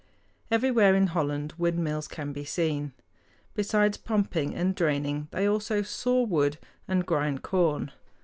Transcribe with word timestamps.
Everywhere 0.49 0.95
in 0.95 1.05
Holland 1.05 1.53
windmills 1.59 2.07
can 2.07 2.33
be 2.33 2.43
seen. 2.43 2.91
Besides 3.53 3.97
pumping 3.97 4.55
and 4.55 4.73
draining, 4.73 5.27
they 5.29 5.47
also 5.47 5.83
saw 5.83 6.23
wood 6.23 6.57
and 6.87 7.05
grind 7.05 7.43
corn. 7.43 7.91